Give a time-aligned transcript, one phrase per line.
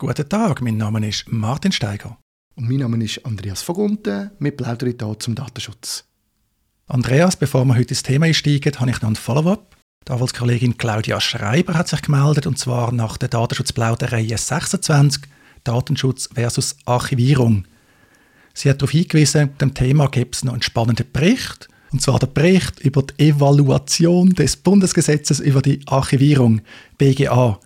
[0.00, 2.16] Guten Tag, mein Name ist Martin Steiger.
[2.54, 4.30] Und mein Name ist Andreas Vogunten.
[4.38, 6.04] Wir plaudern hier zum Datenschutz.
[6.86, 9.76] Andreas, bevor wir heute ins Thema einsteigen, habe ich noch ein Follow-up.
[10.06, 15.24] Die Anwaltskollegin Claudia Schreiber hat sich gemeldet, und zwar nach der Datenschutzplauderei 26,
[15.64, 17.64] Datenschutz versus Archivierung.
[18.54, 22.28] Sie hat darauf hingewiesen, dem Thema gibt es noch einen spannenden Bericht, und zwar der
[22.28, 26.60] Bericht über die Evaluation des Bundesgesetzes über die Archivierung,
[26.98, 27.58] BGA.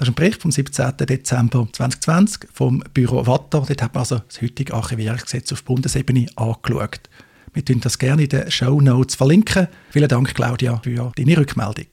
[0.00, 0.96] Das ist ein Bericht vom 17.
[0.96, 3.66] Dezember 2020 vom Büro Watter.
[3.68, 7.00] Dort hat man also das heutige Archivierungsgesetz auf Bundesebene angeschaut.
[7.52, 9.68] Wir tun das gerne in den Show Notes verlinken.
[9.90, 11.88] Vielen Dank, Claudia, für deine Rückmeldung.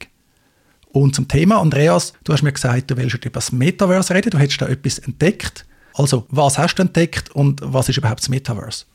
[0.86, 4.38] Und zum Thema, Andreas, du hast mir gesagt, du willst über das Metaverse reden, du
[4.38, 5.66] hättest da etwas entdeckt.
[5.92, 8.86] Also, was hast du entdeckt und was ist überhaupt das Metaverse?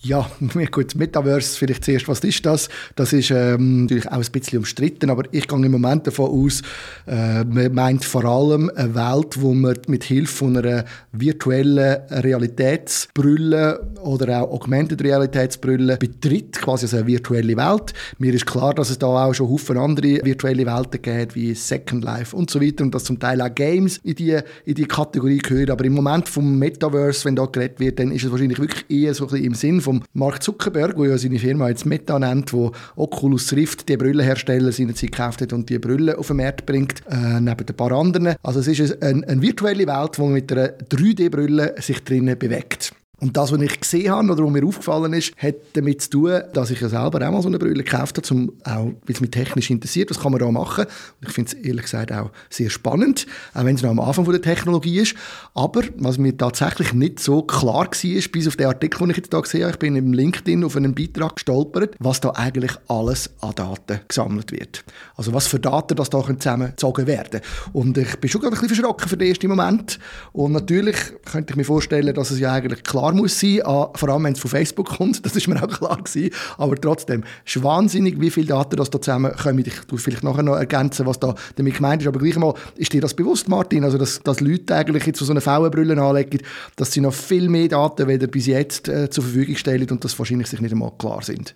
[0.00, 0.30] Ja,
[0.70, 2.68] gut, Metaverse, vielleicht zuerst, was ist das?
[2.94, 6.62] Das ist ähm, natürlich auch ein bisschen umstritten, aber ich gehe im Moment davon aus,
[7.06, 13.80] äh, man meint vor allem eine Welt, wo man mit Hilfe von einer virtuellen Realitätsbrille
[14.02, 17.92] oder auch Augmented Realitätsbrille betritt, quasi also eine virtuelle Welt.
[18.18, 22.04] Mir ist klar, dass es da auch schon Haufen andere virtuelle Welten gibt, wie Second
[22.04, 25.38] Life und so weiter und dass zum Teil auch Games in die, in die Kategorie
[25.38, 25.70] gehören.
[25.70, 29.12] Aber im Moment vom Metaverse, wenn da geredet wird, dann ist es wahrscheinlich wirklich eher
[29.14, 32.52] so ein bisschen im Sinn vom Mark Zuckerberg, der ja seine Firma jetzt Meta nennt,
[32.52, 37.00] wo Oculus Rift, die Brüllenhersteller, seinerzeit gekauft hat und die Brille auf den Markt bringt,
[37.08, 38.34] äh, neben ein paar anderen.
[38.42, 42.92] Also es ist eine, eine virtuelle Welt, die mit einer 3D-Brille sich drinnen bewegt.
[43.20, 46.40] Und das, was ich gesehen habe oder was mir aufgefallen ist, hat damit zu tun,
[46.52, 49.20] dass ich ja selber auch mal so eine Brille gekauft habe, zum, auch weil es
[49.20, 50.84] mich technisch interessiert, was kann man da machen.
[50.84, 54.24] Und ich finde es ehrlich gesagt auch sehr spannend, auch wenn es noch am Anfang
[54.24, 55.16] von der Technologie ist.
[55.54, 59.32] Aber was mir tatsächlich nicht so klar war, bis auf den Artikel, den ich jetzt
[59.32, 63.30] da gesehen habe, ich bin im LinkedIn auf einen Beitrag gestolpert, was da eigentlich alles
[63.40, 64.84] an Daten gesammelt wird.
[65.16, 67.40] Also was für Daten das da zusammengezogen werden
[67.72, 69.98] Und ich bin schon gerade ein bisschen verschrocken für den ersten Moment.
[70.32, 74.08] Und natürlich könnte ich mir vorstellen, dass es ja eigentlich klar klar muss sein, vor
[74.08, 77.56] allem wenn es von Facebook kommt, das ist mir auch klar gewesen, aber trotzdem, es
[77.56, 79.64] ist wahnsinnig, wie viele Daten das da zusammenkommen.
[79.66, 82.92] Ich tue vielleicht nachher noch ergänzen, was da damit gemeint ist, aber gleich mal, ist
[82.92, 86.40] dir das bewusst, Martin, also dass, dass Leute eigentlich jetzt so eine Fauenbrille anlegen,
[86.76, 90.18] dass sie noch viel mehr Daten weder bis jetzt äh, zur Verfügung stellen und das
[90.18, 91.54] wahrscheinlich sich nicht einmal klar sind.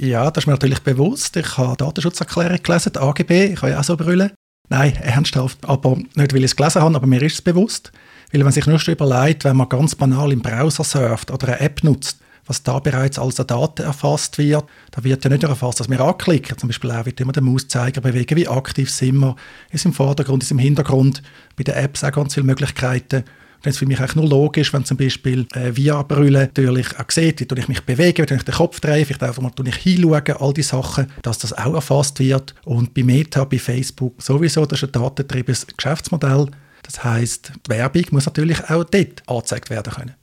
[0.00, 1.36] Ja, das ist mir natürlich bewusst.
[1.36, 4.32] Ich habe Datenschutzerklärung gelesen, AGB, ich habe ja auch so Brille.
[4.68, 7.92] Nein, ernsthaft, aber nicht, weil ich es gelesen habe, aber mir ist es bewusst.
[8.32, 11.60] Weil man sich nur schon überlegt, wenn man ganz banal im Browser surft oder eine
[11.60, 15.80] App nutzt, was da bereits als Daten erfasst wird, da wird ja nicht nur erfasst,
[15.80, 16.58] dass wir anklicken.
[16.58, 19.36] Zum Beispiel auch wird immer der Mauszeiger bewegen, wie aktiv sind wir,
[19.70, 21.22] ist im Vordergrund, ist im Hintergrund.
[21.56, 23.24] Bei den Apps auch ganz viele Möglichkeiten.
[23.62, 27.10] Dann ist es für mich eigentlich nur logisch, wenn zum Beispiel äh, VR-Brille natürlich auch
[27.10, 30.40] sieht, wie ich mich bewege, wie ich den Kopf drehe, vielleicht einfach mal ich hinschaue,
[30.40, 32.54] all die Sachen, dass das auch erfasst wird.
[32.64, 36.46] Und bei Meta, bei Facebook sowieso, das ist ein datentriebendes Geschäftsmodell.
[36.82, 40.14] Das heißt, die Werbung muss natürlich auch dort angezeigt werden können.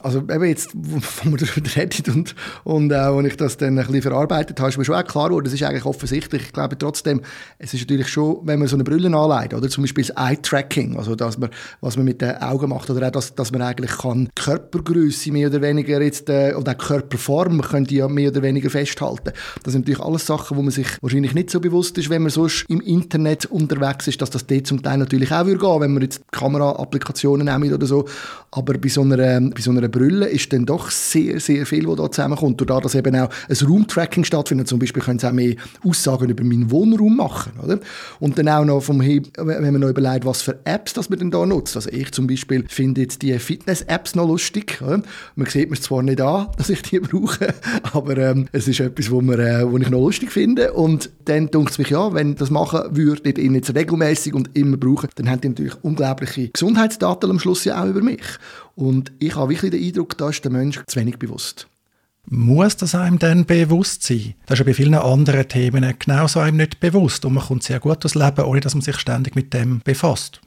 [0.00, 1.00] Also eben jetzt, wo
[1.30, 4.78] wir darüber reden und, und auch, als ich das dann ein bisschen verarbeitet habe, ist
[4.78, 6.42] mir schon auch klar geworden, das ist eigentlich offensichtlich.
[6.42, 7.22] Ich glaube trotzdem,
[7.58, 10.96] es ist natürlich schon, wenn man so eine Brille anlegt, oder zum Beispiel das Eye-Tracking,
[10.96, 11.50] also dass man,
[11.80, 15.48] was man mit den Augen macht, oder auch, dass, dass man eigentlich kann Körpergröße mehr
[15.48, 19.32] oder weniger jetzt, äh, oder auch Körperform könnte ja mehr oder weniger festhalten.
[19.64, 22.30] Das sind natürlich alles Sachen, wo man sich wahrscheinlich nicht so bewusst ist, wenn man
[22.30, 25.92] sonst im Internet unterwegs ist, dass das dort zum Teil natürlich auch würde gehen, wenn
[25.92, 28.06] man jetzt Kamera-Applikationen nimmt oder so.
[28.50, 31.86] Aber bei so einer, bei so einer einer Brille ist dann doch sehr, sehr viel,
[31.86, 32.60] was da zusammenkommt.
[32.60, 35.54] Dadurch, dass eben auch ein Room-Tracking stattfindet, zum Beispiel können sie auch mehr
[35.84, 37.52] Aussagen über meinen Wohnraum machen.
[37.62, 37.80] Oder?
[38.20, 41.30] Und dann auch noch, vom, wenn man noch überlegt, was für Apps das man denn
[41.30, 41.76] da nutzt.
[41.76, 44.80] Also ich zum Beispiel finde jetzt die Fitness-Apps noch lustig.
[44.82, 45.02] Oder?
[45.36, 47.54] Man sieht mir zwar nicht an, dass ich die brauche,
[47.92, 50.72] aber ähm, es ist etwas, man, äh, ich noch lustig finde.
[50.72, 54.76] Und dann denkt es mich, ja, wenn das machen würde, ich jetzt regelmäßig und immer
[54.76, 58.22] brauchen, dann haben die natürlich unglaubliche Gesundheitsdaten am Schluss ja auch über mich.
[58.78, 61.66] Und ich habe wirklich den Eindruck, da ist der Mensch zu wenig bewusst.
[62.26, 64.34] Muss das einem dann bewusst sein?
[64.46, 67.80] Das ist ja bei vielen anderen Themen genauso einem nicht bewusst und man kommt sehr
[67.80, 70.40] gut durchs Leben, ohne dass man sich ständig mit dem befasst.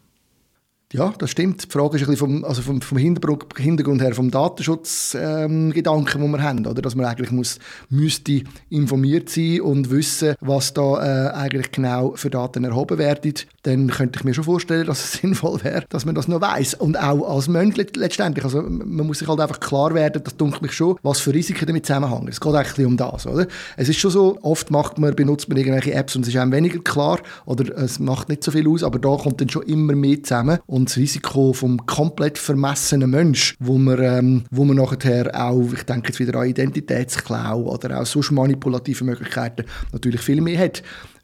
[0.94, 1.64] Ja, das stimmt.
[1.64, 6.32] Die Frage ist ein bisschen vom, also vom, vom Hintergrund her, vom Datenschutzgedanken, ähm, den
[6.32, 6.82] wir haben, oder?
[6.82, 7.60] dass man eigentlich muss,
[7.90, 13.34] müsste informiert sein und wissen, was da äh, eigentlich genau für Daten erhoben werden.
[13.64, 16.74] Dann könnte ich mir schon vorstellen, dass es sinnvoll wäre, dass man das noch weiß
[16.76, 18.44] und auch als Mensch letztendlich.
[18.44, 21.68] Also man muss sich halt einfach klar werden, das dunkelt mich schon, was für Risiken
[21.68, 22.28] damit zusammenhängen.
[22.28, 23.48] Es geht eigentlich um das, oder?
[23.78, 26.52] Es ist schon so, oft macht man, benutzt man irgendwelche Apps und es ist einem
[26.52, 29.96] weniger klar oder es macht nicht so viel aus, aber da kommt dann schon immer
[29.96, 34.78] mehr zusammen und und das Risiko vom komplett vermessenen Mensch, wo man, ähm, wo man
[34.78, 40.42] nachher auch, ich denke jetzt wieder an Identitätsklau oder auch sonst manipulative Möglichkeiten natürlich viel
[40.42, 40.84] mehr hat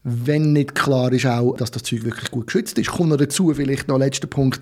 [0.10, 2.92] wenn nicht klar ist auch, dass das Zeug wirklich gut geschützt ist.
[2.92, 4.62] Kommt noch dazu, vielleicht noch letzter Punkt,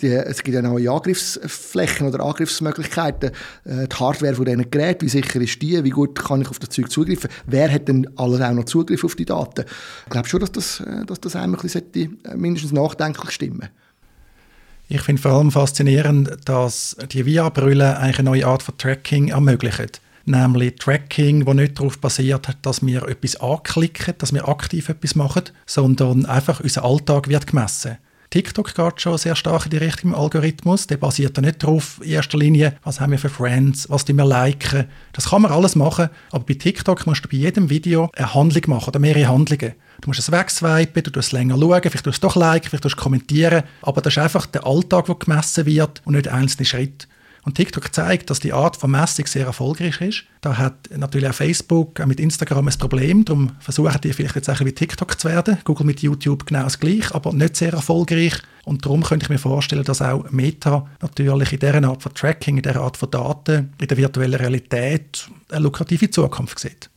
[0.00, 3.30] die, es gibt ja neue Angriffsflächen oder Angriffsmöglichkeiten.
[3.64, 5.82] Äh, die Hardware von diesen Geräten, wie sicher ist die?
[5.84, 7.30] Wie gut kann ich auf das Zeug zugreifen?
[7.46, 9.64] Wer hat denn alles auch noch Zugriff auf die Daten?
[10.04, 13.68] Ich glaube schon, dass das, äh, dass das einem ein bisschen sollte, mindestens nachdenklich stimmen
[14.88, 20.00] ich finde vor allem faszinierend, dass die VR-Brille eine neue Art von Tracking ermöglicht.
[20.24, 25.44] Nämlich Tracking, das nicht darauf basiert, dass wir etwas anklicken, dass wir aktiv etwas machen,
[25.66, 27.98] sondern einfach unser Alltag wird gemessen.
[28.30, 30.86] TikTok geht schon sehr stark in die Richtung im Algorithmus.
[30.86, 34.12] Der basiert ja nicht darauf, in erster Linie, was haben wir für Friends, was die
[34.12, 34.84] wir liken.
[35.14, 38.62] Das kann man alles machen, aber bei TikTok musst du bei jedem Video eine Handlung
[38.66, 39.72] machen oder mehrere Handlungen.
[40.02, 42.68] Du musst es wegswipen, du musst es länger schauen, vielleicht tust du es doch liken,
[42.68, 46.28] vielleicht tust du kommentieren, aber das ist einfach der Alltag, der gemessen wird und nicht
[46.28, 47.06] einzelne Schritte.
[47.48, 50.24] Und TikTok zeigt, dass die Art von Messung sehr erfolgreich ist.
[50.42, 53.24] Da hat natürlich auch Facebook, auch mit Instagram ein Problem.
[53.24, 55.56] Darum versuchen die vielleicht jetzt auch wie TikTok zu werden.
[55.64, 58.34] Google mit YouTube genau das gleiche, aber nicht sehr erfolgreich.
[58.66, 62.58] Und darum könnte ich mir vorstellen, dass auch Meta natürlich in dieser Art von Tracking,
[62.58, 66.90] in dieser Art von Daten, in der virtuellen Realität eine lukrative Zukunft sieht.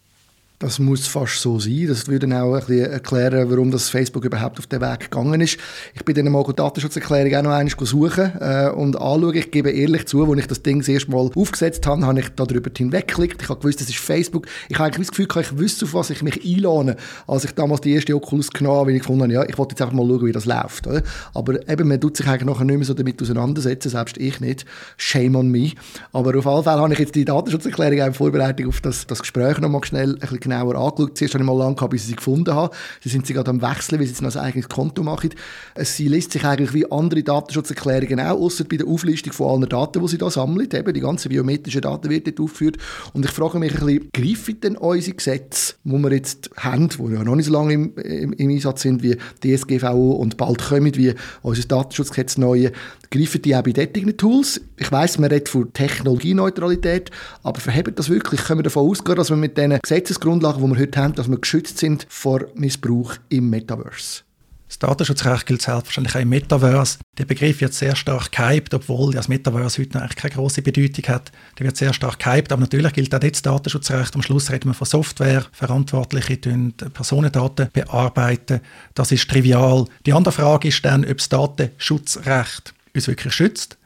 [0.61, 1.87] Das muss fast so sein.
[1.87, 5.57] Das würde auch ein bisschen erklären, warum das Facebook überhaupt auf den Weg gegangen ist.
[5.95, 9.33] Ich bin dann mal die Datenschutzerklärung auch noch einmal suchen äh, und anschauen.
[9.33, 12.29] Ich gebe ehrlich zu, als ich das Ding das erste Mal aufgesetzt habe, habe ich
[12.35, 13.41] darüber hinweggeklickt.
[13.41, 14.45] Ich habe gewusst, das ist Facebook.
[14.69, 17.81] Ich habe eigentlich das Gefühl, ich wüsste, auf was ich mich einlade, als ich damals
[17.81, 20.07] die erste Oculus genommen habe, weil ich gefunden habe, ja, ich wollte jetzt einfach mal
[20.07, 20.87] schauen, wie das läuft.
[21.33, 24.65] Aber eben, man tut sich eigentlich nachher nicht mehr so damit auseinandersetzen, selbst ich nicht.
[24.97, 25.71] Shame on me.
[26.13, 29.57] Aber auf alle Fälle habe ich jetzt die Datenschutzerklärung in Vorbereitung auf das, das Gespräch
[29.57, 31.17] noch mal schnell ein bisschen genauer angeschaut.
[31.17, 32.75] Zuerst habe ich mal lange gehabt, bis ich sie gefunden habe.
[33.01, 35.29] Sie sind sie gerade am Wechseln, weil sie jetzt noch ein eigenes Konto machen.
[35.77, 40.01] Sie liest sich eigentlich wie andere Datenschutzerklärungen auch, außer bei der Auflistung von allen Daten,
[40.01, 40.69] die sie da sammeln.
[40.71, 42.77] Eben, die ganzen biometrischen Daten werden dort aufgeführt.
[43.13, 47.13] Und ich frage mich ein bisschen, greifen denn unsere Gesetze, die wir jetzt haben, die
[47.13, 50.95] ja noch nicht so lange im, im, im Einsatz sind, wie DSGVO und bald kommen,
[50.95, 52.71] wie unser Datenschutzgesetz neue,
[53.11, 54.61] greifen die auch bei solchen Tools?
[54.77, 57.11] Ich weiss, man redet von Technologieneutralität,
[57.43, 58.43] aber verhebt das wirklich?
[58.43, 61.37] Können wir davon ausgehen, dass wir mit diesen Gesetzesgrundlagen, die wir heute haben, dass wir
[61.37, 64.23] geschützt sind vor Missbrauch im Metaverse?
[64.71, 66.99] Das Datenschutzrecht gilt selbstverständlich auch im Metaverse.
[67.17, 71.13] Der Begriff wird sehr stark gehypt, obwohl das Metaverse heute noch eigentlich keine große Bedeutung
[71.13, 71.33] hat.
[71.59, 74.15] Der wird sehr stark gehypt, aber natürlich gilt auch jetzt das Datenschutzrecht.
[74.15, 75.43] Am Schluss reden wir von Software.
[75.51, 78.61] Verantwortliche tun Personendaten bearbeiten.
[78.93, 79.87] Das ist trivial.
[80.05, 83.77] Die andere Frage ist dann, ob das Datenschutzrecht uns wirklich schützt.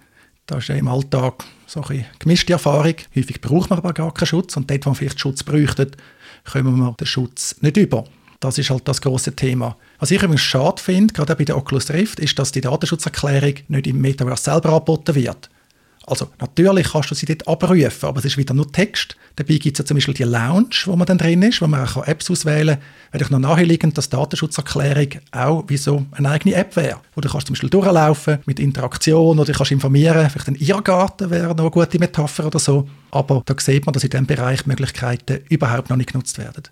[0.45, 2.95] Das ist ja im Alltag so eine gemischte Erfahrung.
[3.15, 5.89] Häufig braucht man aber gar keinen Schutz und dort, wo man vielleicht Schutz bräuchte,
[6.43, 8.03] kommen wir den Schutz nicht über.
[8.39, 9.75] Das ist halt das große Thema.
[9.99, 13.87] Was ich übrigens schade finde, gerade bei der Oculus Rift, ist, dass die Datenschutzerklärung nicht
[13.87, 15.49] im Metaverse selber angeboten wird.
[16.07, 19.15] Also natürlich kannst du sie dort abrufen, aber es ist wieder nur Text.
[19.35, 21.85] Dabei gibt es ja zum Beispiel die Lounge, wo man dann drin ist, wo man
[21.85, 23.11] auch Apps auswählen kann.
[23.11, 27.29] Wenn ich noch naheliegend, dass Datenschutzerklärung auch wie so eine eigene App wäre, wo du
[27.29, 31.59] kannst zum Beispiel durchlaufen mit Interaktion oder du kannst informieren, vielleicht ein Irrgarten wäre noch
[31.59, 32.87] eine gute Metapher oder so.
[33.11, 36.63] Aber da sieht man, dass in diesem Bereich Möglichkeiten überhaupt noch nicht genutzt werden.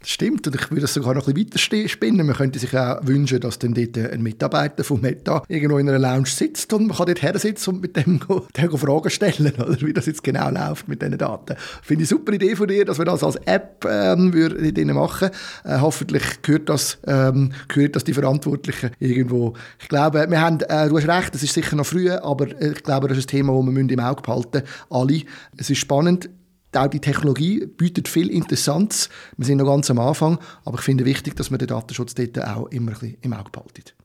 [0.00, 2.26] Das stimmt und ich würde das sogar noch ein bisschen weiter spinnen.
[2.26, 5.98] Man könnte sich auch wünschen, dass dann dort ein Mitarbeiter von Meta irgendwo in einer
[5.98, 8.18] Lounge sitzt und man kann dort her sitzen und mit dem,
[8.56, 11.54] dem Fragen stellen, oder wie das jetzt genau läuft mit diesen Daten.
[11.82, 15.30] Finde ich eine super Idee von dir, dass wir das als App ähm, würden machen
[15.64, 19.52] äh, Hoffentlich gehört das, ähm, gehört das die Verantwortlichen irgendwo.
[19.78, 22.82] Ich glaube, wir haben, äh, du hast recht, es ist sicher noch früh, aber ich
[22.82, 24.66] glaube, das ist ein Thema, das wir im Auge behalten müssen.
[24.88, 25.22] Alle.
[25.58, 26.30] Es ist spannend
[26.76, 29.08] auch die Technologie bietet viel Interessantes.
[29.36, 32.38] Wir sind noch ganz am Anfang, aber ich finde wichtig, dass man den Datenschutz dort
[32.40, 33.92] auch immer ein bisschen im Auge behalten.